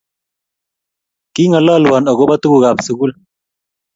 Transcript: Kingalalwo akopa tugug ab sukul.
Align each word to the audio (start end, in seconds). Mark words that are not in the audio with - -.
Kingalalwo 1.33 1.95
akopa 2.11 2.35
tugug 2.41 2.63
ab 2.69 2.77
sukul. 2.87 3.11